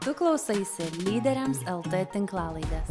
[0.00, 2.86] Tu klausaisi lyderiams LT tinklalaidės.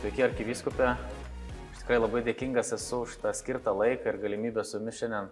[0.00, 0.88] Sveiki, arkiviskupė.
[0.90, 5.28] Aš tikrai labai dėkingas esu už tą skirtą laiką ir galimybę su jumis šiandien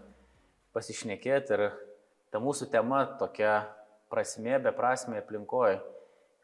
[0.79, 1.59] pasišnekėti.
[1.59, 1.64] Ir
[2.30, 3.57] ta mūsų tema tokia
[4.15, 5.80] prasmė, beprasmė aplinkoje,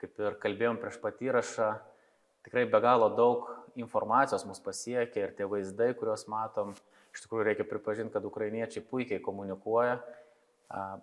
[0.02, 1.70] kaip ir kalbėjom prieš patyrašą,
[2.48, 3.46] tikrai be galo daug
[3.78, 6.74] informacijos mus pasiekia ir tie vaizdai, kuriuos matom,
[7.14, 10.00] iš tikrųjų reikia pripažinti, kad ukrainiečiai puikiai komunikuoja,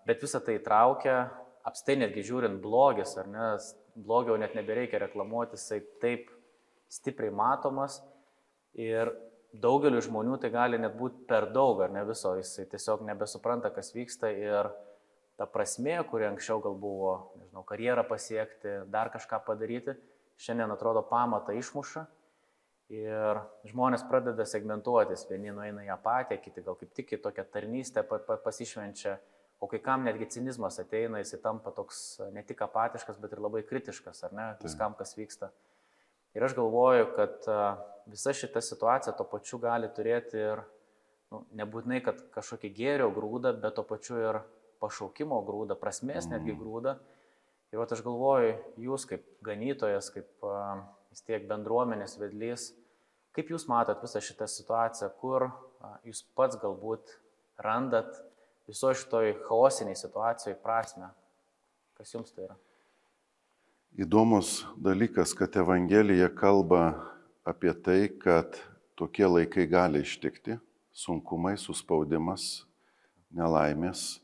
[0.08, 1.31] bet visą tai traukia,
[1.67, 3.48] apstai netgi žiūrint blogis, ar ne,
[3.95, 6.30] blogio net nebereikia reklamuoti, jisai taip
[6.91, 8.02] stipriai matomas
[8.76, 9.12] ir
[9.52, 13.91] daugeliu žmonių tai gali net būti per daug, ar ne viso, jisai tiesiog nebesupranta, kas
[13.95, 14.72] vyksta ir
[15.39, 19.95] ta prasme, kuri anksčiau gal buvo, nežinau, karjerą pasiekti, dar kažką padaryti,
[20.41, 22.05] šiandien atrodo pamatą išmuša
[22.91, 23.40] ir
[23.72, 29.17] žmonės pradeda segmentuotis, vieni nueina į apatiją, kiti gal kaip tik į tokią tarnystę pasišvenčia,
[29.62, 33.62] o kai kam netgi cinizmas ateina, jis tampa toks ne tik apatiškas, bet ir labai
[33.64, 35.52] kritiškas, ar ne, viskam, kas vyksta.
[36.36, 37.47] Ir aš galvoju, kad
[38.12, 40.64] visa šita situacija to pačiu gali turėti ir
[41.31, 44.42] nu, nebūtinai, kad kažkokį gėrio grūdą, bet to pačiu ir
[44.84, 46.59] pašaukimo grūdą, prasmės netgi Mhm.
[46.59, 46.95] grūdą.
[47.72, 50.28] Ir vat aš galvoju, jūs kaip ganytojas, kaip
[51.12, 52.73] vis tiek bendruomenės vedlys,
[53.36, 55.50] kaip jūs matot visą šitą situaciją, kur
[56.08, 57.16] jūs pats galbūt
[57.62, 58.18] randat
[58.70, 61.12] visoje šitoj chaosiniai situacijoje prasme.
[61.98, 62.58] Kas jums tai yra?
[64.00, 66.94] Įdomus dalykas, kad Evangelija kalba
[67.44, 68.56] apie tai, kad
[68.96, 70.59] tokie laikai gali ištikti-
[71.04, 72.66] sunkumai, suspaudimas,
[73.32, 74.22] nelaimės,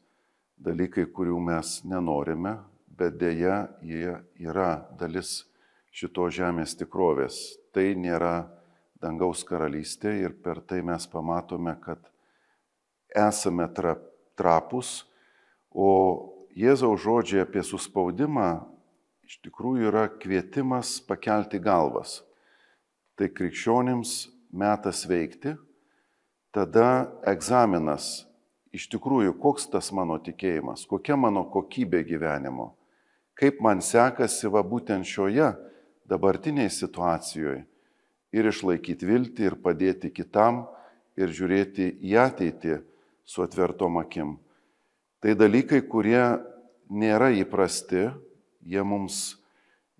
[0.57, 5.45] dalykai, kurių mes nenorime, bet dėja jie yra dalis
[5.91, 7.57] šito žemės tikrovės.
[7.73, 8.47] Tai nėra
[9.01, 12.01] dangaus karalystė ir per tai mes pamatome, kad
[13.15, 13.95] esame tra,
[14.37, 15.05] trapus,
[15.71, 18.49] o Jėzaus žodžiai apie suspaudimą
[19.27, 22.23] iš tikrųjų yra kvietimas pakelti galvas.
[23.17, 25.53] Tai krikščionims metas veikti,
[26.53, 28.25] tada egzaminas
[28.73, 32.71] iš tikrųjų, koks tas mano tikėjimas, kokia mano kokybė gyvenimo,
[33.37, 35.53] kaip man sekasi va būtent šioje
[36.09, 37.65] dabartinėje situacijoje
[38.37, 40.65] ir išlaikyti viltį, ir padėti kitam,
[41.17, 42.79] ir žiūrėti į ateitį
[43.27, 44.37] su atvertom akim.
[45.21, 46.21] Tai dalykai, kurie
[46.89, 48.07] nėra įprasti,
[48.61, 49.37] jie mums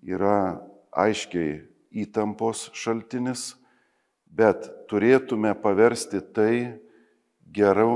[0.00, 0.62] yra
[0.94, 3.56] aiškiai įtampos šaltinis,
[4.28, 6.78] bet turėtume paversti tai
[7.52, 7.92] gerų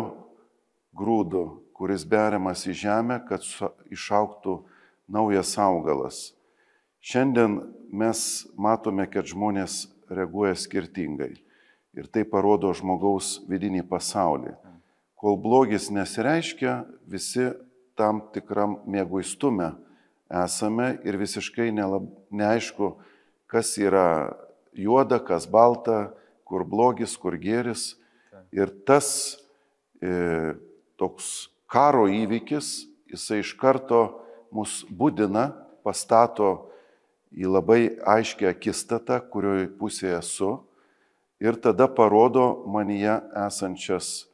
[0.96, 1.44] grūdų,
[1.76, 3.44] kuris beriamas į žemę, kad
[3.92, 4.58] išauktų
[5.12, 6.32] naujas augalas.
[7.02, 7.60] Šiandien
[7.92, 9.86] mes matome, kad žmonės
[10.16, 11.34] reaguoja skirtingai
[11.92, 14.54] ir tai parodo žmogaus vidinį pasaulį.
[15.18, 17.50] Kol blogis nesireiškia, visi
[17.98, 19.72] tam tikram mėguistume
[20.32, 22.94] esame ir visiškai nelab, neaišku,
[23.46, 24.32] kas yra
[24.72, 26.14] juoda, kas balta,
[26.48, 27.94] kur blogis, kur gėris.
[28.52, 29.36] Ir tas
[30.00, 30.56] e,
[31.00, 34.02] toks karo įvykis, jisai iš karto
[34.52, 35.50] mus būdina,
[35.84, 36.71] pastato
[37.32, 40.50] į labai aiškę akistatą, kurioje pusėje esu
[41.42, 43.16] ir tada parodo manyje
[43.46, 44.28] esančias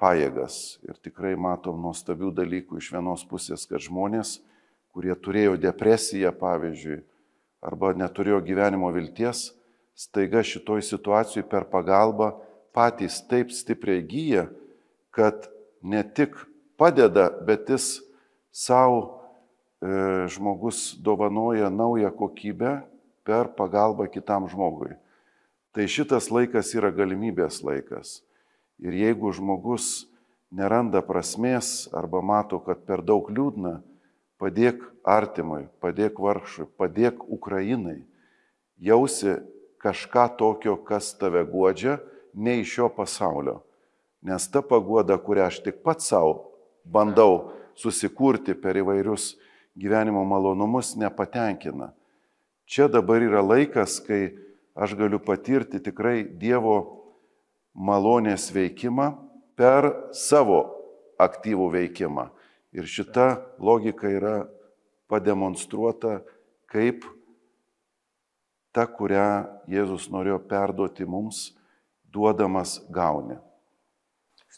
[0.00, 0.78] pajėgas.
[0.86, 4.40] Ir tikrai matom nuostabių dalykų iš vienos pusės, kad žmonės,
[4.92, 7.00] kurie turėjo depresiją, pavyzdžiui,
[7.62, 9.52] arba neturėjo gyvenimo vilties,
[9.94, 12.32] staiga šitoj situacijai per pagalbą
[12.74, 14.46] patys taip stipriai gyja,
[15.12, 15.48] kad
[15.84, 16.34] ne tik
[16.80, 18.00] padeda, bet jis
[18.52, 19.21] savo
[20.28, 22.82] žmogus dovanoja naują kokybę
[23.24, 24.94] per pagalbą kitam žmogui.
[25.72, 28.20] Tai šitas laikas yra galimybės laikas.
[28.82, 30.04] Ir jeigu žmogus
[30.52, 33.80] neranda prasmės arba mato, kad per daug liūdna,
[34.38, 38.02] padėk artimui, padėk vargšui, padėk Ukrainai.
[38.78, 39.38] Jausi
[39.82, 41.98] kažką tokio, kas tave godžia,
[42.34, 43.62] ne iš šio pasaulio.
[44.22, 46.52] Nes ta pagoda, kurią aš tik pats savo
[46.84, 49.32] bandau susikurti per įvairius
[49.78, 51.92] gyvenimo malonumus, nepatenkina.
[52.68, 54.32] Čia dabar yra laikas, kai
[54.74, 56.76] aš galiu patirti tikrai Dievo
[57.74, 59.12] malonės veikimą
[59.56, 60.62] per savo
[61.20, 62.28] aktyvų veikimą.
[62.72, 64.46] Ir šita logika yra
[65.12, 66.22] pademonstruota
[66.72, 67.04] kaip
[68.72, 71.50] ta, kurią Jėzus norėjo perduoti mums,
[72.08, 73.36] duodamas gauni.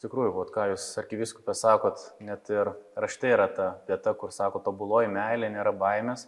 [0.04, 5.08] Tikrųjų, vat, ką jūs arkiviskupė sakot, net ir rašte yra ta vieta, kur sako, tobuloji
[5.08, 6.26] meilė nėra baimės.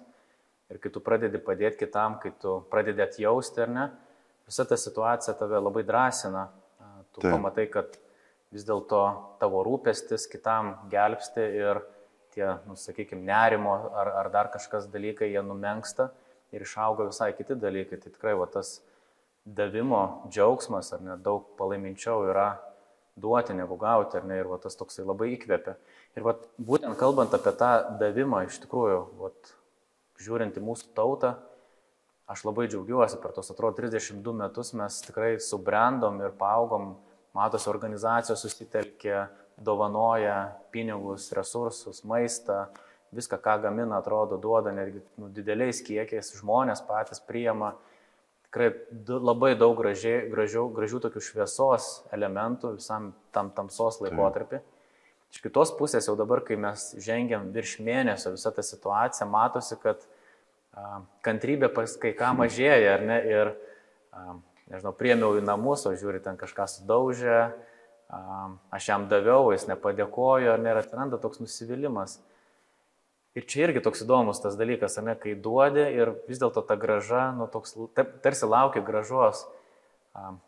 [0.73, 3.84] Ir kai tu pradedi padėti kitam, kai tu pradedi atjausti ar ne,
[4.49, 6.46] visa ta situacija tave labai drąsina.
[7.12, 7.34] Tu Taip.
[7.34, 7.99] pamatai, kad
[8.52, 9.02] vis dėlto
[9.43, 11.82] tavo rūpestis kitam gelbsti ir
[12.32, 16.08] tie, nu, sakykime, nerimo ar, ar dar kažkas dalykai, jie numenksta
[16.56, 18.00] ir išauga visai kiti dalykai.
[18.00, 18.79] Tai tikrai va, tas
[19.44, 22.55] davimo džiaugsmas ar net daug palaiminčiau yra
[23.17, 25.77] duoti negu gauti, ar ne, ir va, tas toksai labai įkvepia.
[26.17, 29.33] Ir va, būtent kalbant apie tą davimą, iš tikrųjų, va,
[30.21, 31.35] žiūrint į mūsų tautą,
[32.29, 36.95] aš labai džiaugiuosi, per tos atrodo 32 metus mes tikrai subrendom ir paaugom,
[37.37, 39.27] matosi organizacijos susitelkė,
[39.57, 42.67] dovanoja pinigus, resursus, maistą,
[43.17, 47.75] viską, ką gamina, atrodo, duoda netgi nu, dideliais kiekiais, žmonės patys priema.
[48.46, 48.70] Tikrai
[49.06, 54.62] labai daug gražiai, gražių, gražių tokių šviesos elementų visam tam tamsos laikotarpį.
[54.62, 54.76] Tai.
[55.34, 60.04] Iš kitos pusės jau dabar, kai mes žengiam virš mėnesio visą tą situaciją, matosi, kad
[60.72, 63.19] a, kantrybė pas kai ką mažėja, ar ne?
[63.28, 63.50] Ir,
[64.14, 64.38] a,
[64.70, 67.40] nežinau, priemiau į namus, o žiūri, ten kažką sudaužė,
[68.08, 68.22] a,
[68.78, 72.20] aš jam daviau, jis nepadėkojo, ar ne, ir atsiranda toks nusivylimas.
[73.37, 77.29] Ir čia irgi toks įdomus tas dalykas, ne, kai duodi ir vis dėlto ta graža,
[77.37, 77.75] nu, toks,
[78.25, 79.44] tarsi laukia gražos.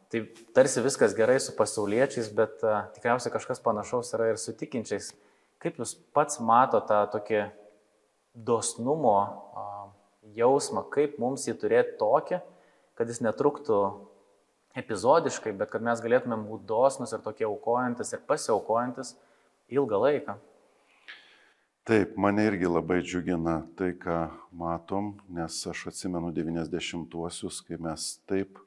[0.08, 0.20] Tai
[0.56, 2.62] tarsi viskas gerai su pasauliečiais, bet
[2.96, 5.11] tikriausiai kažkas panašaus yra ir su tikinčiais.
[5.61, 7.43] Kaip jūs pats mato tą tokį
[8.32, 9.19] dosnumo
[10.38, 12.41] jausmą, kaip mums jį turėti tokį,
[12.96, 13.82] kad jis netruktų
[14.79, 19.17] epizodiškai, bet kad mes galėtumėm būti dosnus ir tokie aukojantis ir pasiaukojantis
[19.69, 20.38] ilgą laiką.
[21.88, 28.58] Taip, mane irgi labai džiugina tai, ką matom, nes aš atsimenu 90-uosius, kai mes taip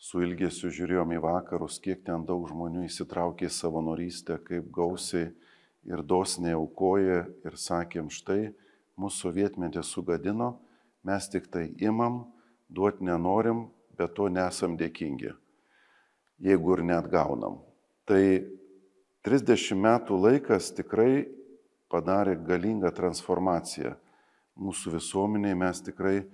[0.00, 5.26] su ilgesiu žiūrėjom į vakarus, kiek ten daug žmonių įsitraukė į savanorystę, kaip gausiai
[5.84, 8.54] ir dosniai aukoja ir sakėm, štai
[8.96, 10.54] mūsų sovietmetė sugadino,
[11.04, 12.22] mes tik tai imam,
[12.72, 15.36] duoti nenorim, bet to nesam dėkingi,
[16.40, 17.60] jeigu ir net gaunam.
[18.08, 18.24] Tai
[19.28, 21.26] 30 metų laikas tikrai
[21.94, 23.94] padarė galingą transformaciją.
[24.58, 26.24] Mūsų visuomeniai mes tikrai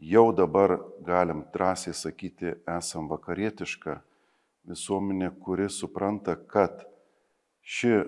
[0.00, 4.00] jau dabar galim drąsiai sakyti, esam vakarietiška
[4.70, 6.84] visuomenė, kuri supranta, kad
[7.62, 8.04] ši e,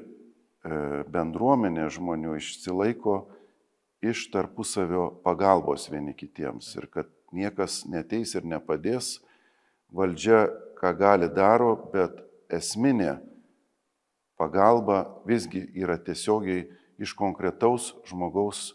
[1.13, 3.17] bendruomenė žmonių išsilaiko
[4.03, 9.21] iš tarpusavio pagalbos vieni kitiems ir kad niekas neteis ir nepadės,
[9.95, 10.47] valdžia
[10.79, 12.19] ką gali daro, bet
[12.53, 13.21] esminė
[14.43, 16.67] pagalba visgi yra tiesiogiai
[16.99, 18.75] iš konkretaus žmogaus e,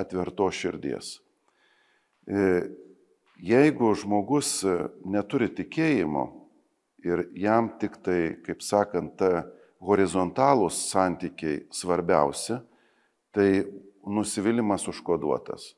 [0.00, 1.18] atvertos širdies.
[2.24, 2.44] E,
[3.44, 6.24] jeigu žmogus e, neturi tikėjimo
[7.04, 9.44] ir jam tik tai, kaip sakant, ta
[9.84, 12.58] horizontalūs santykiai svarbiausi,
[13.32, 13.64] tai
[14.04, 15.74] nusivylimas užkoduotas.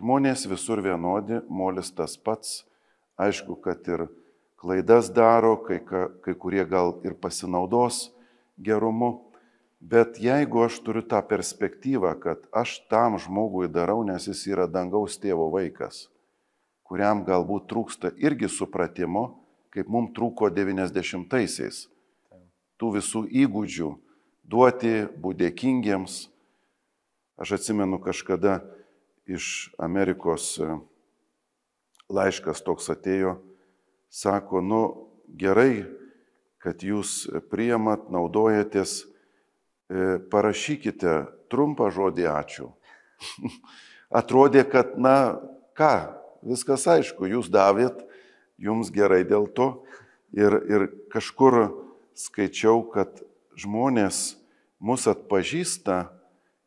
[0.00, 2.62] Žmonės visur vienodi, molis tas pats,
[3.20, 4.06] aišku, kad ir
[4.60, 8.08] klaidas daro, kai, kai kurie gal ir pasinaudos
[8.60, 9.30] gerumu,
[9.80, 15.16] Bet jeigu aš turiu tą perspektyvą, kad aš tam žmogui darau, nes jis yra dangaus
[15.16, 16.10] tėvo vaikas,
[16.84, 19.40] kuriam galbūt trūksta irgi supratimo,
[19.72, 21.86] kaip mums trūko 90-aisiais,
[22.76, 23.88] tų visų įgūdžių
[24.44, 26.26] duoti, būdėkingiems.
[27.40, 28.58] Aš atsimenu kažkada
[29.24, 30.76] iš Amerikos e,
[32.12, 33.38] laiškas toks atėjo,
[34.12, 34.82] sako, nu
[35.40, 35.86] gerai,
[36.60, 39.00] kad jūs priemat, naudojatės
[39.90, 41.14] E, parašykite
[41.50, 42.68] trumpą žodį ačiū.
[44.20, 45.42] Atrodė, kad, na,
[45.74, 46.14] ką,
[46.46, 48.04] viskas aišku, jūs davėt,
[48.54, 49.82] jums gerai dėl to.
[50.30, 51.72] Ir, ir kažkur
[52.14, 53.18] skaičiau, kad
[53.58, 54.38] žmonės
[54.78, 56.04] mus atpažįsta,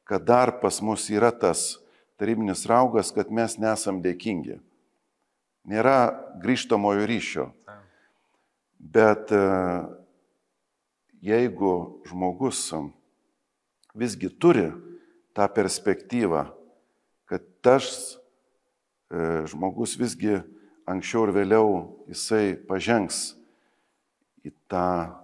[0.03, 1.79] kad dar pas mus yra tas
[2.19, 4.59] tarybinis raugas, kad mes nesam dėkingi.
[5.63, 6.11] Nėra
[6.43, 7.53] grįžtamojo ryšio.
[8.83, 9.39] Bet e,
[11.23, 12.65] jeigu žmogus
[13.95, 14.67] visgi turi
[15.33, 16.43] tą perspektyvą,
[17.29, 18.17] kad tas
[19.07, 20.35] e, žmogus visgi
[20.89, 21.69] anksčiau ir vėliau
[22.11, 23.37] jisai pažengs
[24.43, 25.15] į tą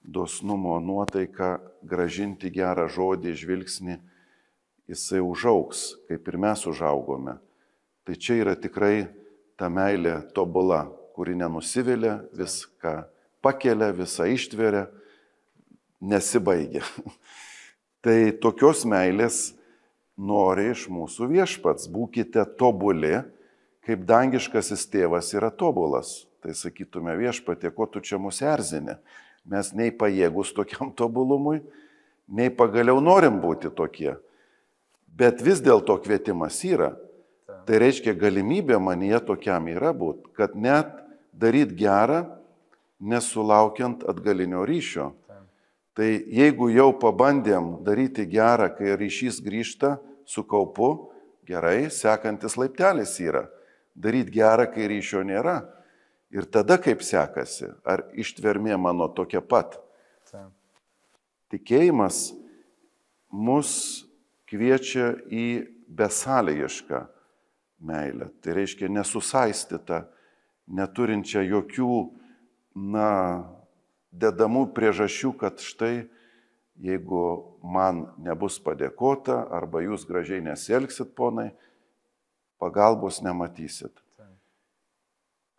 [0.00, 3.98] dosnumo nuotaiką, gražinti gerą žodį, žvilgsnį,
[4.88, 7.36] jisai užauks, kaip ir mes užaugome.
[8.08, 9.04] Tai čia yra tikrai
[9.60, 10.86] ta meilė tobula,
[11.20, 13.02] kuri nenusivilia, viską
[13.44, 14.86] pakelia, visą ištveria,
[16.00, 16.80] nesibaigia.
[18.04, 19.50] Tai tokios meilės
[20.16, 21.90] nori iš mūsų viešpats.
[21.92, 23.18] Būkite tobuli,
[23.84, 26.22] kaip dangiškasis tėvas yra tobulas.
[26.40, 28.96] Tai sakytume viešpatė, ko tu čia mus erzinė.
[29.44, 31.60] Mes nei pajėgus tokiam tobulumui,
[32.32, 34.16] nei pagaliau norim būti tokie.
[35.04, 36.94] Bet vis dėlto kvietimas yra.
[37.68, 40.96] Tai reiškia galimybė manyje tokiam yra būti, kad net
[41.32, 42.24] daryt gerą
[43.00, 45.10] nesulaukiant atgalinio ryšio.
[45.96, 49.96] Tai jeigu jau pabandėm daryti gerą, kai ryšys grįžta
[50.28, 51.10] su kaupu,
[51.48, 53.48] gerai, sekantis laiptelis yra.
[53.98, 55.58] Daryti gerą, kai ryšio nėra.
[56.30, 57.72] Ir tada kaip sekasi?
[57.82, 59.80] Ar ištvermė mano tokia pat?
[60.30, 60.52] Taip.
[61.50, 62.28] Tikėjimas
[63.34, 63.72] mus
[64.46, 65.46] kviečia į
[65.90, 67.00] besąlygišką
[67.82, 68.30] meilę.
[68.38, 70.04] Tai reiškia nesusaistytą,
[70.70, 71.98] neturinčią jokių,
[72.94, 73.10] na,
[74.10, 76.08] dedamų priežasčių, kad štai
[76.80, 77.24] jeigu
[77.62, 81.50] man nebus padėkota arba jūs gražiai nesielgsit, ponai,
[82.60, 83.92] pagalbos nematysit.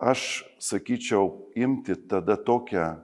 [0.02, 3.02] Aš sakyčiau, imti tada tokią e,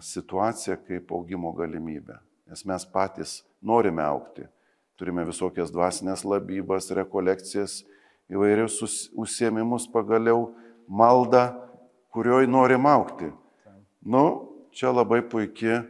[0.00, 2.16] situaciją kaip augimo galimybę,
[2.48, 4.46] nes mes patys norime aukti.
[4.96, 7.82] Turime visokias dvasinės labybas, rekolekcijas,
[8.32, 8.78] įvairius
[9.12, 10.54] užsiemimus pagaliau,
[10.88, 11.46] maldą,
[12.14, 13.30] kurioj norim aukti.
[14.04, 14.24] Nu,
[14.74, 15.82] čia labai puikia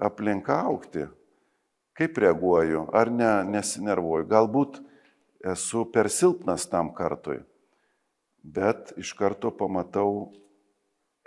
[0.00, 1.06] aplinka aukti.
[1.92, 4.80] Kaip reaguoju, ar ne, nesinervuoju, galbūt
[5.52, 7.42] esu per silpnas tam kartui
[8.42, 10.32] bet iš karto pamatau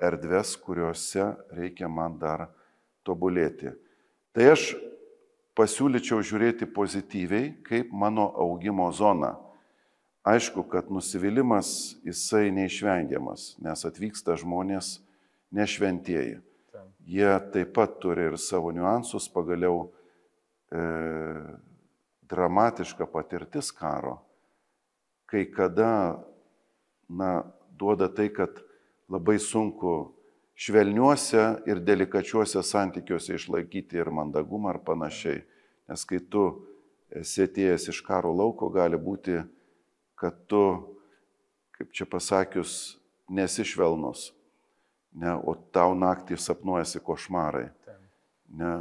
[0.02, 2.50] erdves, kuriuose reikia man dar
[3.08, 3.72] tobulėti.
[4.36, 4.74] Tai aš
[5.56, 9.36] pasiūlyčiau žiūrėti pozityviai kaip mano augimo zona.
[10.26, 14.96] Aišku, kad nusivylimas jisai neišvengiamas, nes atvyksta žmonės
[15.54, 16.40] nešventieji.
[17.06, 19.84] Jie taip pat turi ir savo niuansus, pagaliau
[20.74, 20.82] e,
[22.26, 24.18] dramatiška patirtis karo.
[25.30, 26.18] Kai kada
[27.06, 27.46] na,
[27.78, 28.64] duoda tai, kad
[29.06, 30.16] labai sunku
[30.58, 35.44] švelniuose ir delikačiuose santykiuose išlaikyti ir mandagumą ar panašiai.
[35.86, 36.48] Nes kai tu
[37.14, 39.44] esi atėjęs iš karo lauko, gali būti,
[40.20, 40.64] kad tu,
[41.76, 42.98] kaip čia pasakius,
[43.30, 44.32] nesi švelnus.
[45.16, 47.70] Ne, o tau naktį sapnuojasi košmarai.
[48.56, 48.72] Ne,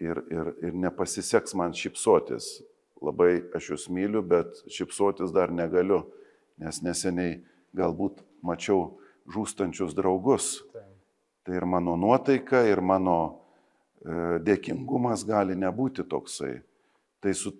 [0.00, 2.60] ir, ir, ir nepasiseks man šipsotis.
[3.02, 6.04] Labai aš jūs myliu, bet šipsotis dar negaliu,
[6.60, 7.40] nes neseniai
[7.76, 8.92] galbūt mačiau
[9.32, 10.60] žūstančius draugus.
[10.72, 10.84] Tai,
[11.46, 16.54] tai ir mano nuotaika, ir mano e, dėkingumas gali nebūti toksai.
[17.22, 17.54] Tai su,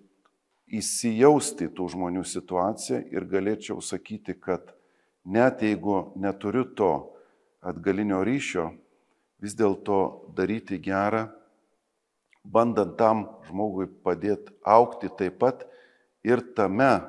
[0.67, 4.73] įsijausti tų žmonių situaciją ir galėčiau sakyti, kad
[5.25, 6.91] net jeigu neturiu to
[7.63, 8.71] atgalinio ryšio,
[9.43, 11.27] vis dėlto daryti gerą,
[12.43, 15.65] bandant tam žmogui padėti aukti taip pat
[16.23, 17.03] ir tame,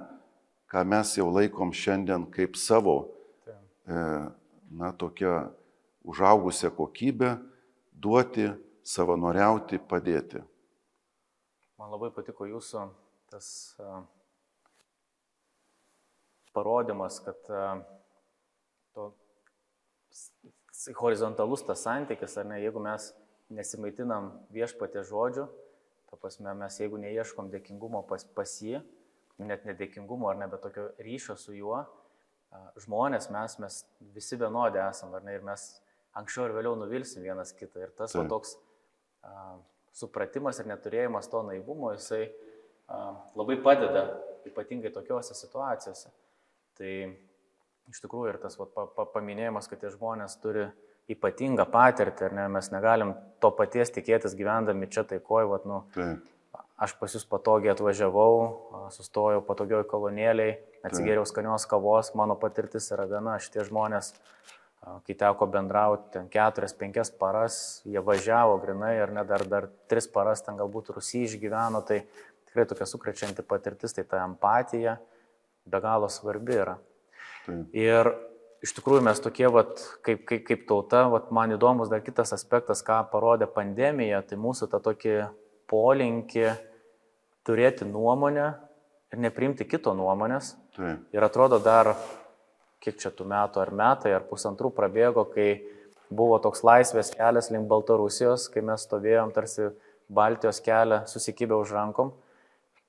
[0.71, 3.15] ką mes jau laikom šiandien kaip savo,
[3.87, 4.01] e,
[4.75, 5.51] na, tokią
[6.05, 7.37] užaugusią kokybę,
[7.93, 8.51] duoti,
[8.83, 10.43] savanoriauti, padėti.
[11.79, 12.83] Man labai patiko jūsų
[13.35, 13.49] tas
[16.55, 17.51] parodymas, kad
[18.95, 19.09] to
[21.01, 23.11] horizontalus tas santykis, ar ne, jeigu mes
[23.55, 25.49] nesimaitinam viešpatė žodžiu,
[26.11, 28.79] ta prasme, mes jeigu neieškom dėkingumo pas, pas jį,
[29.43, 31.83] net nedėkingumo ar ne, bet tokio ryšio su juo,
[32.85, 33.81] žmonės mes, mes
[34.15, 35.67] visi vienodi esame, ar ne, ir mes
[36.15, 37.83] anksčiau ir vėliau nuvilsim vienas kitą.
[37.83, 38.55] Ir tas va, toks
[39.27, 39.57] a,
[39.95, 42.29] supratimas ir neturėjimas to naivumo, jisai
[43.39, 44.07] labai padeda,
[44.49, 46.13] ypatingai tokiuose situacijose.
[46.79, 46.93] Tai
[47.91, 50.67] iš tikrųjų ir tas va, pa, pa, paminėjimas, kad tie žmonės turi
[51.13, 53.13] ypatingą patirtį, ar ne, mes negalim
[53.45, 56.23] to paties tikėtis gyvendami čia taikoje, va, nu, Taip
[56.81, 63.39] aš pas jūs patogiai atvažiavau, sustojau patogioj kolonėliai, atsigėriau skanios kavos, mano patirtis yra viena,
[63.43, 64.13] šitie žmonės,
[65.07, 67.57] kai teko bendrauti ten keturias, penkias paras,
[67.89, 72.03] jie važiavo grinai ir net dar, dar tris paras ten galbūt Rusija išgyveno, tai
[72.55, 74.95] tikrai tokia sukrečianti patirtis, tai ta empatija
[75.67, 76.77] be galo svarbi yra.
[77.47, 77.75] Taip.
[77.75, 78.13] Ir
[78.63, 82.85] iš tikrųjų mes tokie, vat, kaip, kaip, kaip tauta, vat, man įdomus dar kitas aspektas,
[82.87, 85.17] ką parodė pandemija, tai mūsų tą tokį
[85.67, 86.47] polinkį
[87.45, 88.47] turėti nuomonę
[89.11, 90.55] ir neprimti kito nuomonės.
[90.79, 91.03] Taip.
[91.11, 91.97] Ir atrodo dar,
[92.79, 95.65] kiek čia tų metų ar metai, ar pusantrų prabėgo, kai
[96.15, 99.73] buvo toks laisvės kelias link Baltarusijos, kai mes stovėjom tarsi
[100.07, 102.15] Baltijos kelią susikibę už rankom.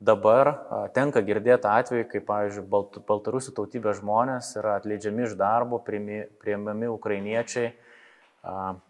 [0.04, 0.52] Dabar
[0.94, 7.72] tenka girdėti atveju, kai, pavyzdžiui, Balt, baltarusių tautybės žmonės yra atleidžiami iš darbo, priimami ukrainiečiai,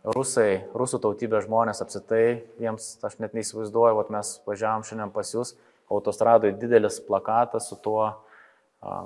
[0.03, 5.53] Rusai, rusų tautybės žmonės apsitai, jiems aš net neįsivaizduoju, vat mes važiavam šiandien pas jūs,
[5.87, 8.17] autostradoje didelis plakatas su tuo a,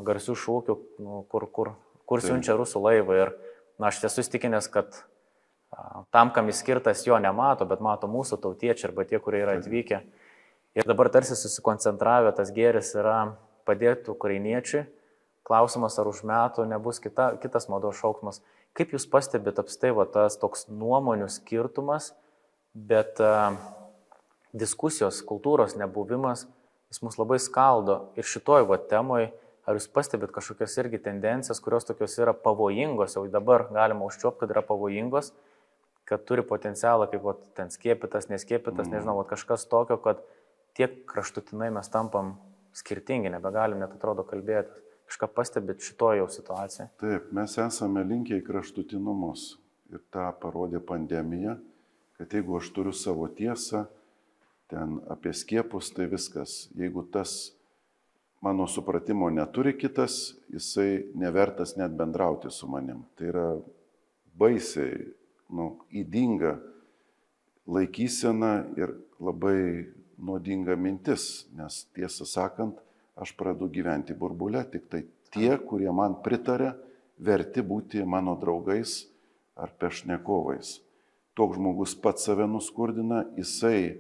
[0.08, 1.72] garsiu šūkiu, nu, kur, kur,
[2.10, 3.20] kur siunčia rusų laivą.
[3.20, 3.34] Ir
[3.77, 5.03] na, aš esu įstikinęs, kad
[5.70, 9.60] a, tam, kam jis skirtas, jo nemato, bet mato mūsų tautiečiai arba tie, kurie yra
[9.60, 10.01] atvykę.
[10.78, 13.36] Ir dabar tarsi susikoncentravę tas gėris yra
[13.66, 14.86] padėti ukrainiečiui.
[15.50, 18.44] Klausimas, ar už metų nebus kita, kitas mados šauksmas
[18.78, 22.14] Kaip jūs pastebėt apstai va, tas toks nuomonių skirtumas,
[22.74, 23.58] bet uh,
[24.56, 26.46] diskusijos, kultūros nebuvimas,
[26.94, 28.00] jis mus labai skaldo.
[28.20, 29.30] Ir šitoj va temoj,
[29.66, 34.54] ar jūs pastebėt kažkokias irgi tendencijas, kurios tokios yra pavojingos, jau dabar galima užčiuopti, kad
[34.56, 35.34] yra pavojingos,
[36.10, 38.96] kad turi potencialą, kaip va, ten skiepytas, neskiepytas, mm.
[38.96, 40.22] nežinau, va, kažkas tokio, kad
[40.79, 42.38] tiek kraštutinai mes tampam
[42.75, 44.71] skirtingi, nebegalim net atrodo kalbėti.
[45.09, 46.91] Kažką pastebėt šitoje jau situacijoje?
[47.01, 49.55] Taip, mes esame linkę į kraštutinumus.
[49.89, 51.55] Ir tą parodė pandemija,
[52.19, 53.88] kad jeigu aš turiu savo tiesą,
[54.69, 56.67] ten apie skiepus, tai viskas.
[56.77, 57.55] Jeigu tas
[58.45, 63.01] mano supratimo neturi kitas, jisai nevertas net bendrauti su manim.
[63.17, 63.48] Tai yra
[64.38, 65.09] baisiai,
[65.50, 66.53] nu, įdinga
[67.65, 69.89] laikysena ir labai
[70.20, 72.80] nuodinga mintis, nes tiesą sakant,
[73.20, 76.74] aš pradedu gyventi burbulę, tik tai tie, kurie man pritarė,
[77.20, 79.04] verti būti mano draugais
[79.60, 80.80] ar pešnekovais.
[81.36, 84.00] Toks žmogus pats save nuskurdina, jisai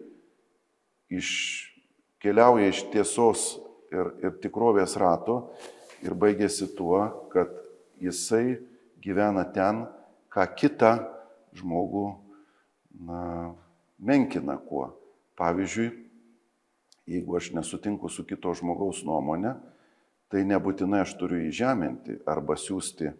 [1.11, 3.45] iškeliauja iš tiesos
[3.91, 5.41] ir, ir tikrovės rato
[6.05, 7.01] ir baigėsi tuo,
[7.33, 7.51] kad
[7.99, 8.59] jisai
[9.03, 9.85] gyvena ten,
[10.31, 10.93] ką kitą
[11.57, 12.05] žmogų
[13.07, 13.55] na,
[13.99, 14.91] menkina kuo.
[15.39, 15.89] Pavyzdžiui,
[17.09, 19.55] jeigu aš nesutinku su kito žmogaus nuomonė,
[20.29, 23.11] tai nebūtinai aš turiu įžeminti arba siūsti,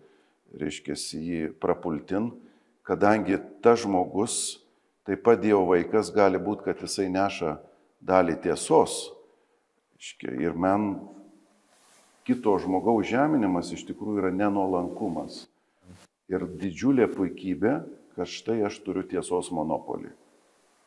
[0.60, 2.32] reiškia, jį prapultin,
[2.86, 4.60] kadangi ta žmogus,
[5.10, 7.58] taip pat Dievo vaikas, gali būti, kad jisai neša
[8.06, 9.10] dalį tiesos.
[10.22, 10.92] Ir man
[12.30, 15.48] kito žmogaus žeminimas iš tikrųjų yra nenolankumas.
[16.30, 17.80] Ir didžiulė puikybė,
[18.14, 20.12] kad štai aš turiu tiesos monopolį.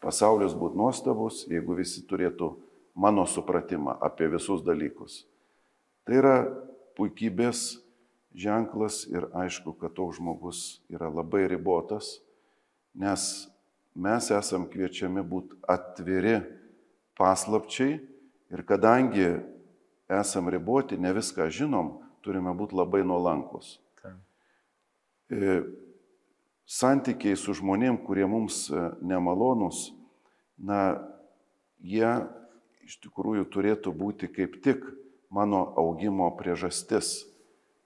[0.03, 2.53] Pasaulis būtų nuostabus, jeigu visi turėtų
[2.95, 5.23] mano supratimą apie visus dalykus.
[6.05, 6.37] Tai yra
[6.99, 7.79] puikybės
[8.35, 12.19] ženklas ir aišku, kad toks žmogus yra labai ribotas,
[12.95, 13.47] nes
[13.95, 16.41] mes esam kviečiami būti atviri
[17.19, 18.01] paslapčiai
[18.53, 19.29] ir kadangi
[20.13, 23.79] esam riboti, ne viską žinom, turime būti labai nuolankus.
[25.33, 25.63] E,
[26.69, 29.87] santykiai su žmonėm, kurie mums e, nemalonus,
[30.61, 31.01] na,
[31.81, 32.11] jie
[32.87, 34.85] iš tikrųjų turėtų būti kaip tik
[35.33, 37.27] mano augimo priežastis.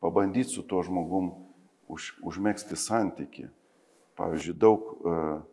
[0.03, 1.33] Pabandyti su tuo žmogum
[1.89, 3.49] už, užmėgsti santyki.
[4.17, 5.45] Pavyzdžiui, daug uh,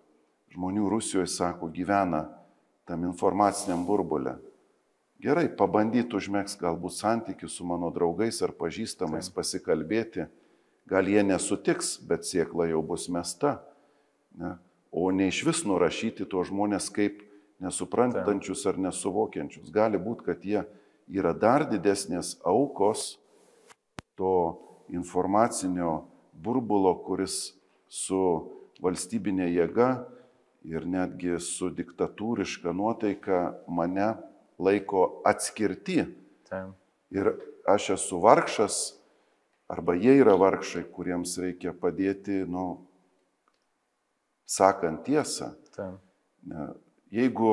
[0.55, 2.27] žmonių Rusijoje, sako, gyvena
[2.87, 4.37] tam informaciniam burbulė.
[5.23, 9.37] Gerai, pabandyti užmėgs galbūt santykių su mano draugais ar pažįstamais, Taip.
[9.37, 10.27] pasikalbėti.
[10.89, 13.61] Gal jie nesutiks, bet siekla jau bus mesta.
[14.35, 14.57] Ne?
[14.91, 17.21] O ne iš vis nurašyti tuos žmonės kaip
[17.61, 19.71] nesuprantančius ar nesuvokiančius.
[19.73, 20.63] Gali būti, kad jie
[21.11, 23.17] yra dar didesnės aukos
[24.17, 24.33] to
[24.93, 27.53] informacinio burbulo, kuris
[27.87, 28.19] su
[28.83, 29.89] valstybinė jėga
[30.67, 34.13] ir netgi su diktatūriška nuotaika mane
[34.59, 36.03] laiko atskirti.
[36.49, 36.73] Taip.
[37.13, 37.29] Ir
[37.69, 38.79] aš esu vargšas,
[39.71, 42.65] arba jie yra vargšai, kuriems reikia padėti, nu,
[44.49, 45.53] sakant tiesą.
[45.75, 46.01] Taip.
[47.13, 47.49] Jeigu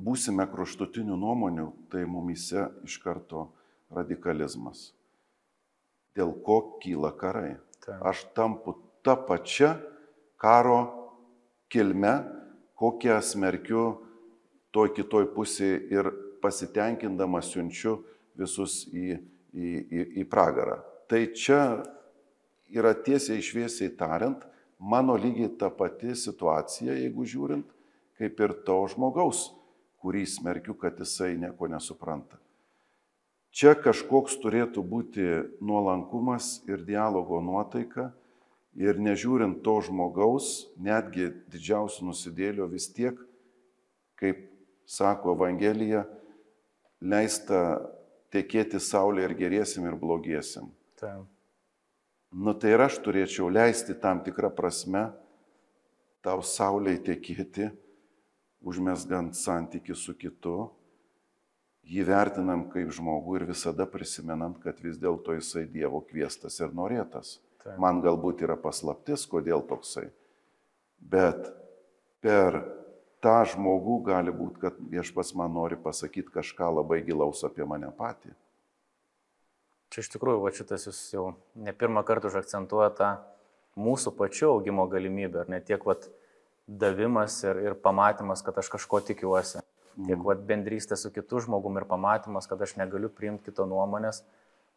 [0.00, 3.50] būsime kraštutinių nuomonių, tai mumise iš karto
[3.92, 4.92] radikalizmas.
[6.16, 7.58] Dėl ko kyla karai.
[7.84, 8.00] Taip.
[8.00, 9.74] Aš tampu tą pačią
[10.40, 10.78] karo
[11.68, 12.14] kilme,
[12.80, 13.84] kokią smerkiu
[14.72, 16.08] toj kitoj pusėje ir
[16.40, 17.98] pasitenkindamas siunčiu
[18.36, 19.20] visus į,
[19.52, 20.80] į, į, į pragarą.
[21.08, 21.60] Tai čia
[22.72, 24.40] yra tiesiai išviesiai tariant,
[24.80, 27.75] mano lygiai ta pati situacija, jeigu žiūrint,
[28.18, 29.48] kaip ir to žmogaus,
[30.02, 32.38] kurį smerkiu, kad jisai nieko nesupranta.
[33.56, 35.24] Čia kažkoks turėtų būti
[35.64, 38.10] nuolankumas ir dialogo nuotaika
[38.76, 43.16] Ir nežiūrint to žmogaus, netgi didžiausių nusidėlio vis tiek,
[44.20, 44.42] kaip
[44.84, 46.02] sako Evangelija,
[47.00, 47.80] leista
[48.34, 50.68] tekėti saulė ir geriesim ir blogiesim.
[51.00, 51.24] Taip.
[52.36, 55.06] Nu tai ir aš turėčiau leisti tam tikrą prasme
[56.20, 57.70] tau saulėje tekėti,
[58.66, 60.70] užmesgant santyki su kitu,
[61.86, 67.36] jį vertinam kaip žmogų ir visada prisimenant, kad vis dėlto jisai Dievo kviestas ir norėtas.
[67.62, 67.76] Taip.
[67.82, 70.08] Man galbūt yra paslaptis, kodėl toksai.
[70.98, 71.46] Bet
[72.24, 72.58] per
[73.22, 78.34] tą žmogų gali būti, kad viešpas man nori pasakyti kažką labai gilaus apie mane patį.
[79.94, 83.10] Čia iš tikrųjų, va šitas jūs jau ne pirmą kartą užakcentuoja tą
[83.78, 86.08] mūsų pačių augimo galimybę, ar ne tiek vat,
[86.66, 89.62] davimas ir, ir pamatymas, kad aš kažko tikiuosi,
[89.96, 90.24] tiek mm.
[90.26, 94.22] vat, bendrystė su kitu žmogumi ir pamatymas, kad aš negaliu priimti kito nuomonės,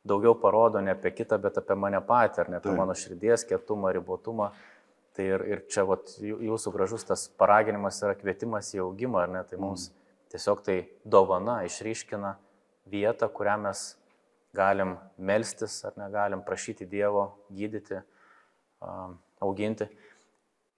[0.07, 2.79] daugiau parodo ne apie kitą, bet apie mane patį, ar ne apie Taip.
[2.79, 4.51] mano širdies kietumą, ribotumą.
[5.17, 9.33] Tai ir, ir čia vat, jū- jūsų gražus tas paraginimas yra kvietimas į augimą, ar
[9.33, 9.41] ne?
[9.49, 9.89] Tai mums
[10.31, 12.35] tiesiog tai dovana išryškina
[12.87, 13.81] vietą, kurią mes
[14.55, 17.99] galim melstis, ar negalim prašyti Dievo, gydyti,
[19.41, 19.89] auginti.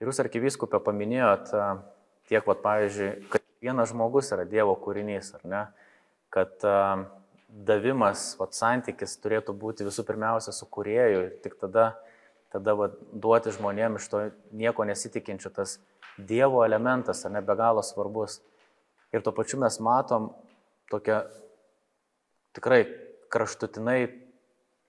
[0.02, 1.66] Ir jūs arkiviskupė paminėjot a,
[2.26, 5.60] tiek, vat, pavyzdžiui, kad vienas žmogus yra Dievo kūrinys, ar ne?
[6.34, 6.78] Kad a,
[7.52, 11.92] davimas, vat, santykis turėtų būti visų pirmiausia su kurėju ir tik tada,
[12.50, 14.24] tada vat, duoti žmonėms iš to
[14.58, 15.78] nieko nesitikinčių tas
[16.18, 18.42] Dievo elementas, ar ne be galo svarbus.
[19.14, 20.32] Ir tuo pačiu mes matom
[20.92, 21.22] tokią
[22.58, 22.84] tikrai
[23.32, 24.00] kraštutinai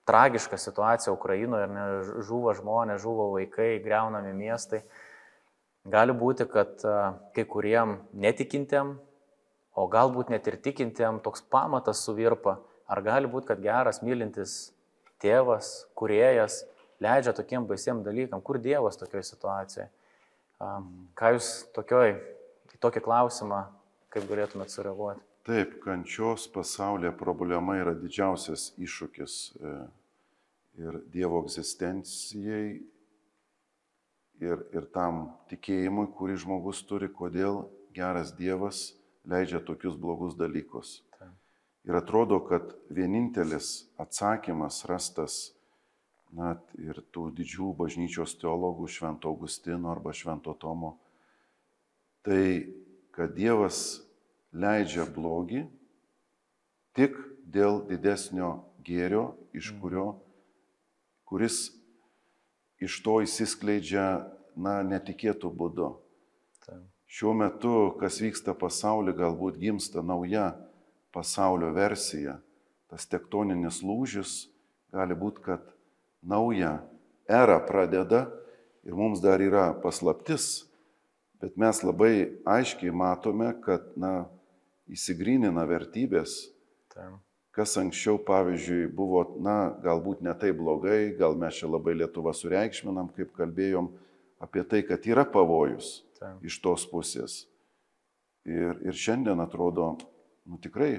[0.05, 1.85] tragišką situaciją Ukrainoje, ne,
[2.27, 4.83] žuvo žmonės, žuvo vaikai, greunami miestai.
[5.83, 8.95] Gali būti, kad a, kai kuriem netikintiem,
[9.75, 12.59] o galbūt net ir tikintiem toks pamatas suvirpa.
[12.87, 14.73] Ar gali būti, kad geras, mylintis
[15.23, 16.61] tėvas, kuriejas
[17.03, 18.43] leidžia tokiem baisiem dalykam?
[18.43, 19.89] Kur Dievas tokioje situacijoje?
[21.17, 22.15] Ką jūs tokioj,
[22.83, 23.65] tokį klausimą,
[24.13, 25.23] kaip galėtumėt sureaguoti?
[25.43, 29.71] Taip, kančios pasaulyje problema yra didžiausias iššūkis e,
[30.79, 32.67] ir Dievo egzistencijai,
[34.39, 38.93] ir, ir tam tikėjimui, kurį žmogus turi, kodėl geras Dievas
[39.27, 41.01] leidžia tokius blogus dalykus.
[41.17, 41.35] Taip.
[41.91, 45.51] Ir atrodo, kad vienintelis atsakymas rastas,
[46.31, 50.95] na, ir tų didžių bažnyčios teologų, Švento Augustino arba Švento Tomo,
[52.23, 52.71] tai,
[53.11, 53.99] kad Dievas
[54.53, 55.65] leidžia blogį
[56.93, 57.17] tik
[57.49, 60.19] dėl didesnio gėrio, iš kurio,
[61.25, 61.71] kuris
[62.83, 65.89] iš to įsiskleidžia, na, netikėtų būdu.
[66.65, 66.81] Taip.
[67.09, 70.51] Šiuo metu, kas vyksta pasaulyje, galbūt gimsta nauja
[71.13, 72.39] pasaulio versija.
[72.89, 74.47] Tas tektoninis lūžis
[74.93, 75.65] gali būti, kad
[76.21, 76.79] nauja
[77.29, 78.27] era pradeda
[78.85, 80.67] ir mums dar yra paslaptis,
[81.41, 82.13] bet mes labai
[82.45, 84.27] aiškiai matome, kad, na,
[84.91, 86.35] įsigrynina vertybės,
[86.93, 87.19] Taip.
[87.55, 93.11] kas anksčiau, pavyzdžiui, buvo, na, galbūt ne taip blogai, gal mes čia labai Lietuvą sureikšminam,
[93.15, 93.91] kaip kalbėjom
[94.43, 96.43] apie tai, kad yra pavojus Taip.
[96.43, 97.43] iš tos pusės.
[98.43, 99.93] Ir, ir šiandien atrodo,
[100.49, 100.97] nu tikrai,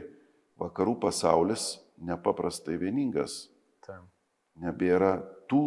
[0.60, 3.48] vakarų pasaulis nepaprastai vieningas.
[3.84, 4.06] Taip.
[4.64, 5.18] Nebėra
[5.50, 5.64] tų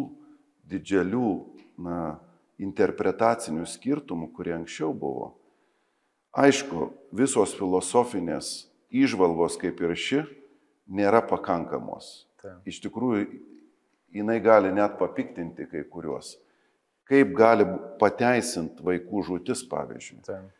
[0.68, 1.30] didelių,
[1.84, 2.18] na,
[2.58, 5.37] interpretacinių skirtumų, kurie anksčiau buvo.
[6.36, 10.24] Aišku, visos filosofinės išvalgos kaip ir ši
[10.88, 12.26] nėra pakankamos.
[12.40, 12.60] Taip.
[12.68, 13.24] Iš tikrųjų,
[14.14, 16.36] jinai gali net papiktinti kai kuriuos.
[17.08, 17.64] Kaip gali
[18.00, 20.20] pateisinti vaikų žūtis, pavyzdžiui.
[20.28, 20.52] Taip.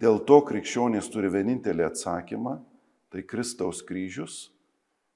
[0.00, 2.58] Dėl to krikščionys turi vienintelį atsakymą-
[3.10, 4.50] tai Kristaus kryžius,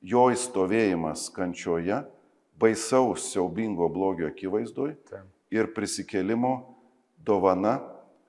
[0.00, 2.06] jo įstovėjimas kančioje,
[2.58, 5.26] baisaus siaubingo blogio akivaizdoj Taip.
[5.50, 6.76] ir prisikelimo
[7.18, 7.80] dovana,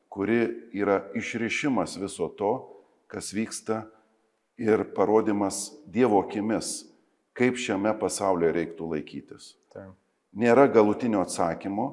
[0.10, 2.54] kuri yra išrišimas viso to,
[3.08, 3.84] kas vyksta
[4.58, 6.84] ir parodimas Dievo akimis,
[7.34, 9.54] kaip šiame pasaulyje reiktų laikytis.
[9.74, 9.94] Taip.
[10.36, 11.88] Nėra galutinio atsakymo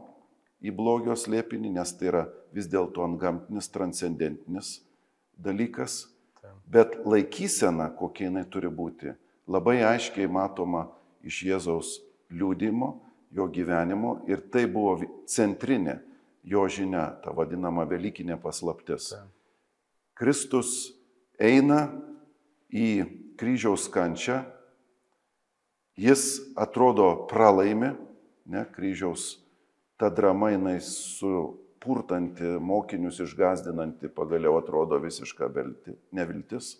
[0.61, 2.24] į blogio slėpinį, nes tai yra
[2.57, 4.81] vis dėlto antgamtinis, transcendentinis
[5.37, 6.07] dalykas,
[6.40, 6.57] Taip.
[6.66, 9.14] bet laikysena, kokia jinai turi būti,
[9.48, 10.88] labai aiškiai matoma
[11.24, 11.96] iš Jėzaus
[12.33, 12.96] liūdimo,
[13.37, 14.98] jo gyvenimo ir tai buvo
[15.29, 16.00] centrinė
[16.46, 19.11] jo žinia, ta vadinama Velykinė paslaptis.
[19.12, 19.32] Taip.
[20.16, 20.94] Kristus
[21.37, 21.90] eina
[22.72, 23.04] į
[23.37, 24.40] kryžiaus kančią,
[26.00, 27.92] jis atrodo pralaimi,
[28.48, 29.35] ne, kryžiaus
[30.00, 36.76] ta drama jinai supurtanti, mokinius išgazdinanti, pagaliau atrodo visiška velti, neviltis.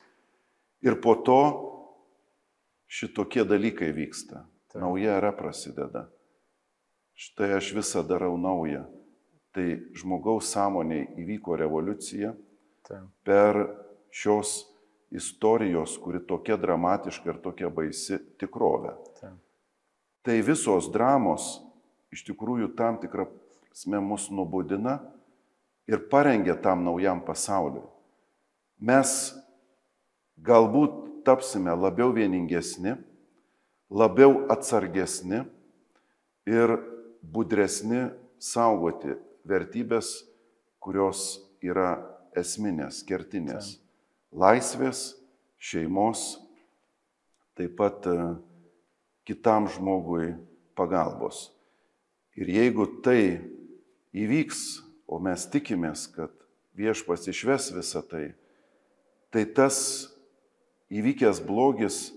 [0.85, 1.40] Ir po to
[2.87, 4.46] šitokie dalykai vyksta.
[4.70, 4.81] Taip.
[4.85, 6.07] Nauja era prasideda.
[7.16, 8.85] Štai aš visą darau naują.
[9.57, 9.66] Tai
[9.97, 12.35] žmogaus sąmoniai įvyko revoliucija
[12.85, 13.07] Taip.
[13.25, 13.57] per
[14.12, 14.66] šios
[15.09, 18.92] istorijos, kuri tokia dramatiška ir tokia baisi tikrovė.
[19.16, 19.38] Taip.
[20.27, 21.49] Tai visos dramos
[22.12, 24.99] iš tikrųjų tam tikrą prasme mus nubudina
[25.88, 27.85] ir parengia tam naujam pasauliui.
[28.77, 29.33] Mes
[30.37, 32.99] galbūt tapsime labiau vieningesni,
[33.88, 35.47] labiau atsargesni
[36.45, 36.77] ir
[37.25, 40.20] budresni saugoti vertybės,
[40.82, 41.96] kurios yra
[42.37, 43.76] esminės, kertinės.
[44.37, 45.14] Laisvės,
[45.56, 46.37] šeimos,
[47.56, 48.16] taip pat e,
[49.26, 50.35] kitam žmogui
[50.76, 51.48] pagalbos.
[52.37, 53.40] Ir jeigu tai
[54.16, 56.32] įvyks, o mes tikimės, kad
[56.76, 58.35] viešpas išves visą tai,
[59.32, 59.78] tai tas
[60.92, 62.11] įvykęs blogis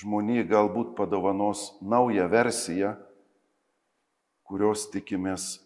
[0.00, 2.96] žmonijai galbūt padovanos naują versiją,
[4.48, 5.60] kurios tikimės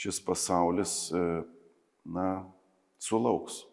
[0.00, 1.24] šis pasaulis, e,
[2.08, 2.28] na,
[3.02, 3.64] sulauks.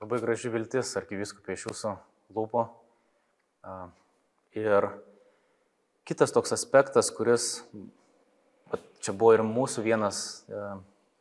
[0.00, 1.92] Labai graži viltis, arkiviskupė iš jūsų
[2.36, 2.64] lūpo.
[4.56, 4.86] Ir
[6.08, 7.50] kitas toks aspektas, kuris
[9.04, 10.62] čia buvo ir mūsų vienas e,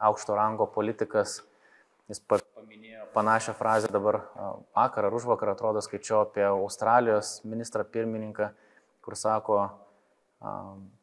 [0.07, 1.41] aukšto rango politikas,
[2.11, 4.21] jis paminėjo panašią frazę dabar
[4.75, 8.49] vakar ar už vakar, atrodo, skaičiau apie Australijos ministrą pirmininką,
[9.03, 9.59] kur sako,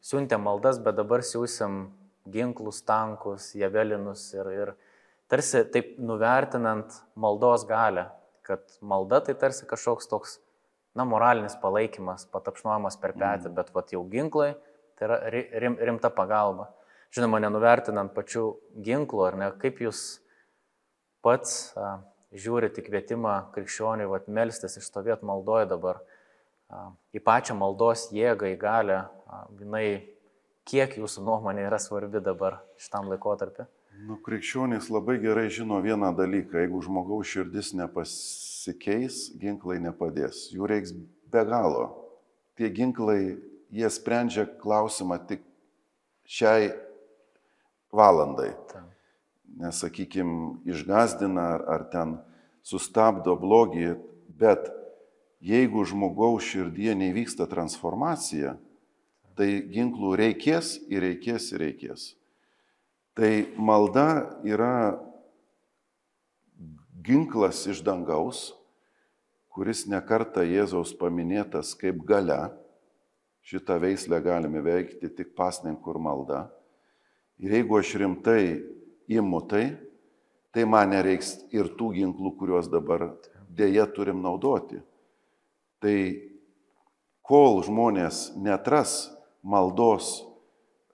[0.01, 1.87] siuntė maldas, bet dabar siūsim
[2.33, 4.73] ginklus, tankus, javelinus ir, ir
[5.31, 8.07] tarsi taip nuvertinant maldos galę,
[8.47, 10.37] kad malda tai tarsi kažkoks toks,
[10.97, 13.57] na, moralinis palaikymas, patapšnuojamas per petį, mm.
[13.59, 14.55] bet vat jau ginklai
[14.97, 15.17] tai yra
[15.61, 16.71] rim, rimta pagalba.
[17.13, 18.43] Žinoma, nenuvertinant pačių
[18.83, 20.19] ginklų, ar ne, kaip jūs
[21.23, 21.99] pats a,
[22.35, 26.01] žiūrite kvietimą krikščioniui, vad melstis išstovėti maldoje dabar,
[26.67, 29.87] a, į pačią maldos jėgą, į galę, a, jinai
[30.67, 33.67] kiek jūsų nuomonė yra svarbi dabar šitam laikotarpiu?
[33.97, 40.93] Nu, krikščionys labai gerai žino vieną dalyką, jeigu žmogaus širdis nepasikeis, ginklai nepadės, jų reiks
[41.31, 41.87] be galo.
[42.57, 43.39] Tie ginklai,
[43.73, 45.41] jie sprendžia klausimą tik
[46.29, 46.69] šiai
[47.93, 48.53] valandai.
[49.57, 52.17] Nes, sakykime, išgazdina ar, ar ten
[52.61, 53.95] sustabdo blogį,
[54.37, 54.69] bet
[55.41, 58.57] jeigu žmogaus širdie nevyksta transformacija,
[59.37, 62.07] tai ginklų reikės ir reikės ir reikės.
[63.17, 64.07] Tai malda
[64.45, 64.97] yra
[67.05, 68.51] ginklas iš dangaus,
[69.53, 72.51] kuris nekarta Jėzaus paminėtas kaip gale.
[73.47, 76.41] Šitą veislę galime veikti tik pasninkų ir malda.
[77.39, 78.41] Ir jeigu aš rimtai
[79.07, 79.77] imu tai,
[80.51, 83.13] tai man nereiks ir tų ginklų, kuriuos dabar
[83.47, 84.81] dėja turim naudoti.
[85.79, 85.97] Tai
[87.23, 89.07] kol žmonės netras
[89.47, 90.25] maldos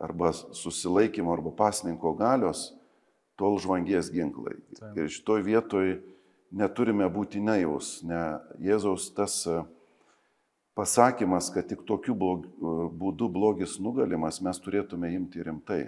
[0.04, 2.70] arba susilaikymo arba pasninko galios,
[3.40, 4.60] tol žvangies ginklai.
[4.78, 4.98] Taip.
[5.00, 5.96] Ir šitoj vietoj
[6.54, 8.20] neturime būti naivus, ne
[8.62, 9.40] Jėzaus tas
[10.78, 12.46] pasakymas, kad tik tokiu blog,
[12.94, 15.84] būdu blogis nugalimas, mes turėtume imti rimtai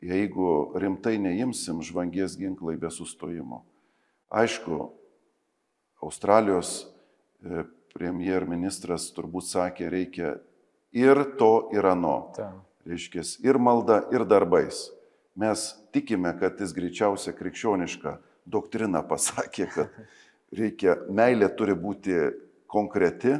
[0.00, 3.64] jeigu rimtai neimsim žvangies ginklai be sustojimo.
[4.30, 4.92] Aišku,
[6.04, 6.86] Australijos
[7.42, 7.64] e,
[7.94, 10.36] premjerministras turbūt sakė, reikia
[10.92, 12.32] ir to, ir ano.
[12.88, 14.88] Reiškia, ir malda, ir darbais.
[15.38, 18.16] Mes tikime, kad jis greičiausia krikščioniška
[18.48, 19.98] doktrina pasakė, kad
[20.56, 22.16] reikia, meilė turi būti
[22.70, 23.36] konkreti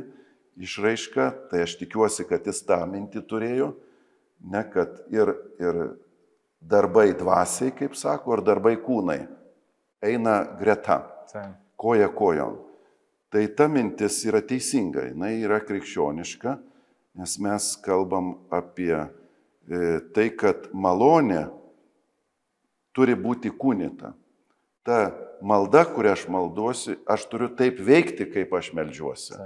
[0.58, 3.72] išraiška, tai aš tikiuosi, kad jis tą mintį turėjo,
[4.52, 5.80] ne kad ir, ir
[6.60, 9.22] darbai dvasiai, kaip sako, ar darbai kūnai
[10.04, 11.02] eina greta,
[11.76, 12.58] koja kojon.
[13.28, 16.54] Tai ta mintis yra teisinga, jinai yra krikščioniška,
[17.18, 19.08] nes mes kalbam apie e,
[20.14, 21.48] tai, kad malonė
[22.96, 24.14] turi būti kūnita.
[24.86, 24.98] Ta
[25.44, 29.36] malda, kurią aš malduosi, aš turiu taip veikti, kaip aš melžiuosi.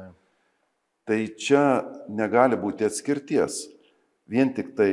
[1.08, 1.64] Tai čia
[2.12, 3.64] negali būti atskirties.
[4.30, 4.92] Vien tik tai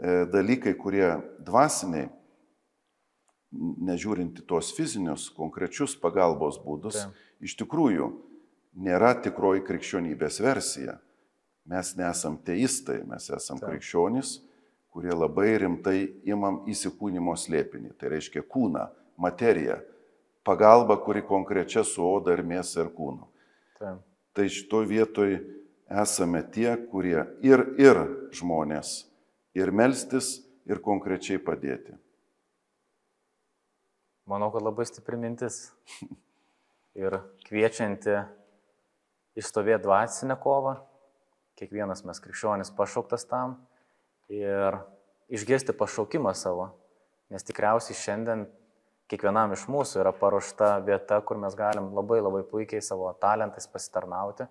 [0.00, 1.08] E, dalykai, kurie
[1.44, 2.08] dvasiniai,
[3.84, 7.18] nežiūrinti tuos fizinius, konkrečius pagalbos būdus, Taip.
[7.44, 8.08] iš tikrųjų
[8.80, 10.96] nėra tikroji krikščionybės versija.
[11.70, 13.68] Mes nesam teistai, mes esam Taip.
[13.70, 14.40] krikščionys,
[14.90, 17.92] kurie labai rimtai imam įsikūnymo slėpinį.
[17.98, 18.88] Tai reiškia kūną,
[19.20, 19.78] materiją,
[20.46, 23.28] pagalba, kuri konkrečia su oda ir mėsa ir kūnu.
[23.78, 24.02] Taip.
[24.34, 25.38] Tai šito vietoj
[26.02, 28.02] esame tie, kurie ir ir
[28.34, 29.04] žmonės
[29.54, 31.96] ir melstis, ir konkrečiai padėti.
[34.30, 35.70] Manau, kad labai stipri mintis
[37.02, 38.20] ir kviečianti
[39.38, 40.76] išstovėti dvasinę kovą.
[41.60, 43.58] Kiekvienas mes krikščionis pašauktas tam
[44.32, 44.78] ir
[45.28, 46.70] išgirsti pašaukimą savo,
[47.30, 48.46] nes tikriausiai šiandien
[49.10, 54.46] kiekvienam iš mūsų yra paruošta vieta, kur mes galim labai labai puikiai savo talentais pasitarnauti.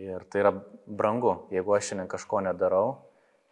[0.00, 0.50] Ir tai yra
[0.86, 2.96] brangu, jeigu aš šiandien kažko nedarau,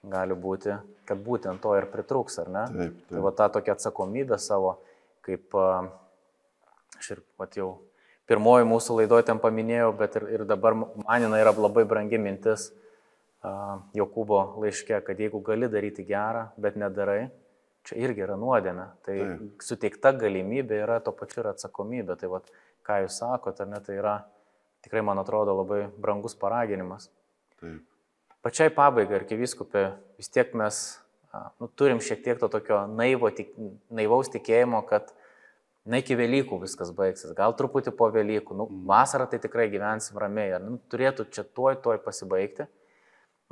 [0.03, 0.75] gali būti,
[1.07, 2.65] kad būtent to ir pritrūks, ar ne?
[2.67, 3.13] Taip, taip.
[3.13, 4.75] Tai va tą tokią atsakomybę savo,
[5.23, 7.77] kaip aš ir pat jau
[8.33, 13.79] pirmoji mūsų laidoje ten paminėjau, bet ir, ir dabar manina yra labai brangi mintis uh,
[13.99, 17.27] Jokūbo laiške, kad jeigu gali daryti gerą, bet nedarai,
[17.87, 18.89] čia irgi yra nuodėmė.
[19.05, 19.65] Tai taip.
[19.65, 22.17] suteikta galimybė yra to pačiu ir atsakomybė.
[22.21, 22.43] Tai va,
[22.87, 24.17] ką jūs sakote, ar ne, tai yra
[24.87, 27.11] tikrai, man atrodo, labai brangus paraginimas.
[27.61, 27.83] Taip.
[28.43, 29.85] Pačiai pabaigai, arkiviskupė,
[30.19, 30.79] vis tiek mes
[31.61, 33.53] nu, turim šiek tiek to tokio naivo, tik,
[33.95, 35.13] naivaus tikėjimo, kad
[35.89, 40.55] na iki Velykų viskas baigsis, gal truputį po Velykų, nu, vasarą tai tikrai gyvensim ramiai,
[40.63, 42.69] nu, turėtų čia tuoj, tuoj pasibaigti.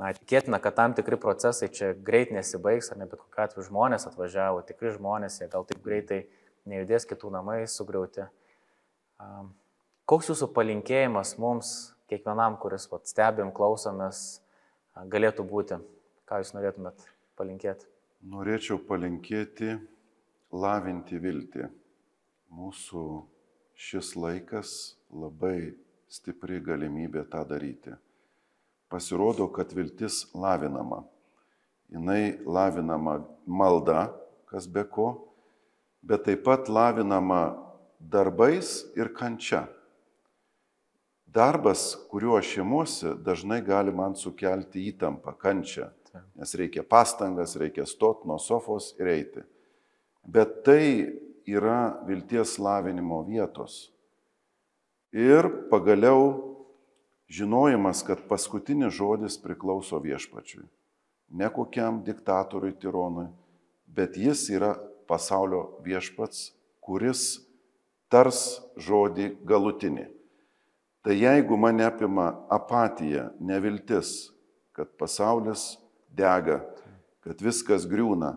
[0.00, 4.06] Na, tikėtina, kad tam tikri procesai čia greit nesibaigs, ar ne bet kokiu atveju žmonės
[4.08, 6.22] atvažiavo, tikri žmonės, jie gal taip greitai
[6.70, 8.24] nejudės kitų namai sugriauti.
[10.08, 11.72] Koks jūsų palinkėjimas mums,
[12.08, 14.40] kiekvienam, kuris vat, stebim, klausomės,
[15.12, 15.82] galėtų būti?
[16.30, 17.04] Ką jūs norėtumėt
[17.36, 17.84] palinkėti?
[18.30, 19.76] Norėčiau palinkėti
[20.56, 21.68] lavinti viltį.
[22.50, 23.04] Mūsų
[23.78, 24.70] šis laikas
[25.10, 25.76] labai
[26.10, 27.94] stipri galimybė tą daryti.
[28.90, 31.04] Pasirodo, kad viltis lavinama.
[31.90, 34.10] Jis lavinama malda,
[34.50, 35.30] kas be ko,
[36.02, 37.54] bet taip pat lavinama
[38.00, 39.68] darbais ir kančia.
[41.30, 45.86] Darbas, kuriuo aš imuosi, dažnai gali man sukelti įtampą, kančią,
[46.34, 49.44] nes reikia pastangas, reikia stot nuo sofos ir eiti.
[50.26, 50.82] Bet tai
[51.48, 53.90] yra vilties lavinimo vietos.
[55.12, 56.56] Ir pagaliau
[57.30, 60.66] žinojimas, kad paskutinis žodis priklauso viešpačiui.
[61.30, 63.28] Ne kokiam diktatoriui, tironui,
[63.86, 64.74] bet jis yra
[65.10, 66.50] pasaulio viešpats,
[66.82, 67.40] kuris
[68.10, 70.08] tars žodį galutinį.
[71.00, 74.30] Tai jeigu mane apima apatija, neviltis,
[74.74, 75.78] kad pasaulis
[76.10, 76.60] dega,
[77.24, 78.34] kad viskas griūna,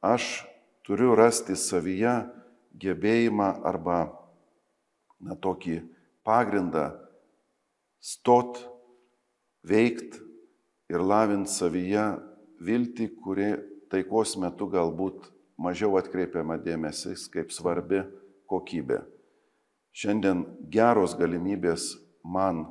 [0.00, 0.44] aš
[0.90, 2.10] turiu rasti savyje
[2.82, 4.08] gebėjimą arba
[5.22, 5.76] na, tokį
[6.26, 6.88] pagrindą
[8.02, 8.58] stot,
[9.62, 10.16] veikt
[10.90, 12.08] ir lavint savyje
[12.66, 13.52] viltį, kuri
[13.92, 15.28] taikos metu galbūt
[15.62, 18.00] mažiau atkreipiama dėmesys kaip svarbi
[18.50, 19.04] kokybė.
[19.94, 20.42] Šiandien
[20.74, 21.92] geros galimybės
[22.26, 22.64] man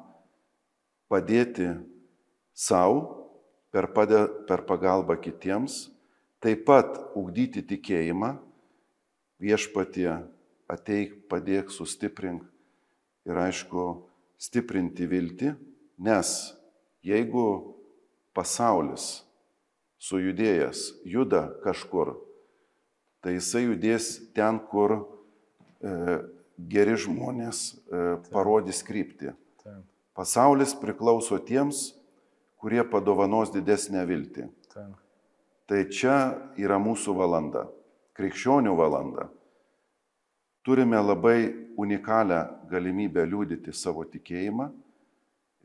[1.08, 1.70] padėti
[2.52, 3.00] savo
[3.72, 5.86] per, padė, per pagalbą kitiems
[6.40, 8.38] Taip pat ugdyti tikėjimą,
[9.44, 10.12] viešpatie
[10.72, 12.46] ateik, padėk, sustiprink
[13.28, 13.86] ir aišku,
[14.40, 15.52] stiprinti viltį,
[16.00, 16.32] nes
[17.04, 17.46] jeigu
[18.32, 19.26] pasaulis
[20.00, 22.16] sujudėjęs juda kažkur,
[23.20, 25.02] tai jisai judės ten, kur e,
[26.72, 29.36] geri žmonės e, parodys kryptį.
[30.16, 31.90] Pasaulis priklauso tiems,
[32.60, 34.48] kurie padovanos didesnę viltį.
[35.70, 36.16] Tai čia
[36.58, 37.68] yra mūsų valanda,
[38.18, 39.28] krikščionių valanda.
[40.66, 41.44] Turime labai
[41.78, 42.40] unikalią
[42.72, 44.66] galimybę liūdyti savo tikėjimą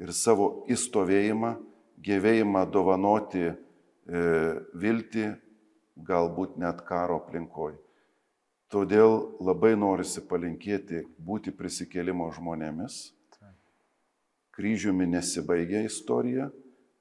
[0.05, 1.55] ir savo įstovėjimą,
[2.05, 3.55] gyvėjimą dovanoti e,
[4.77, 5.25] viltį,
[5.97, 7.79] galbūt net karo aplinkoje.
[8.69, 13.14] Todėl labai norisi palinkėti būti prisikėlimo žmonėmis.
[14.53, 16.51] Kryžiumi nesibaigia istorija,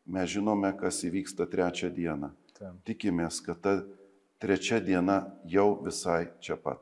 [0.08, 2.32] mes žinome, kas įvyksta trečią dieną.
[2.88, 3.74] Tikimės, kad ta
[4.44, 5.18] trečia diena
[5.50, 6.80] jau visai čia pat.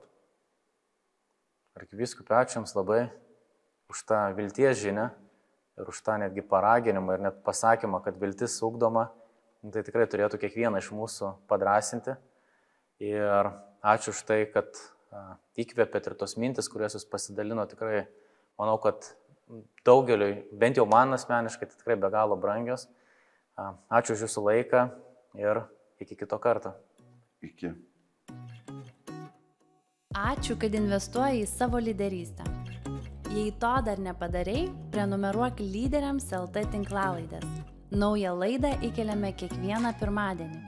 [1.79, 3.05] Arkiviskupė, ačiū Jums labai
[3.91, 5.07] už tą vilties žinę
[5.79, 9.07] ir už tą netgi paraginimą ir net pasakymą, kad viltis ugdoma,
[9.73, 12.17] tai tikrai turėtų kiekvieną iš mūsų padrasinti.
[13.01, 14.67] Ir ačiū už tai, kad
[15.59, 18.03] įkvėpėt ir tos mintis, kurias Jūs pasidalino, tikrai
[18.59, 19.13] manau, kad
[19.87, 22.85] daugeliui, bent jau man asmeniškai, tai tikrai be galo brangios.
[23.89, 24.85] Ačiū už Jūsų laiką
[25.37, 25.61] ir
[25.99, 26.73] iki kito karto.
[27.41, 27.71] Iki.
[30.11, 32.43] Ačiū, kad investuoji į savo lyderystę.
[33.31, 37.47] Jei to dar nepadarai, prenumeruok lyderiams LT tinklalaidės.
[37.91, 40.59] Naują laidą įkeliame kiekvieną pirmadienį.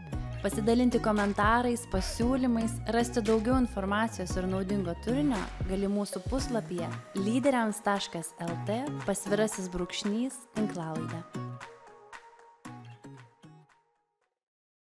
[0.43, 10.43] Pasidalinti komentarais, pasiūlymais, rasti daugiau informacijos ir naudingo turinio gali mūsų puslapyje lyderiams.lt pasvirasis brūkšnys
[10.55, 11.42] tinklalaidė.